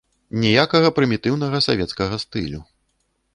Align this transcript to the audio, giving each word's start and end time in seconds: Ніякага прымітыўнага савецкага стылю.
Ніякага 0.43 0.89
прымітыўнага 0.99 1.57
савецкага 1.67 2.19
стылю. 2.25 2.65